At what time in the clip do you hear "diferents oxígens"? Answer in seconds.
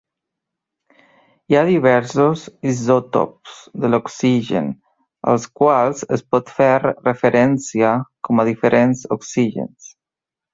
8.51-9.93